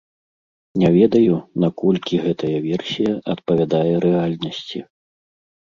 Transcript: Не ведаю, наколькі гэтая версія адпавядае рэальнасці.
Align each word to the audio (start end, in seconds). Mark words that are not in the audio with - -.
Не 0.83 0.89
ведаю, 0.95 1.35
наколькі 1.65 2.19
гэтая 2.25 2.55
версія 2.67 3.11
адпавядае 3.35 3.93
рэальнасці. 4.07 4.79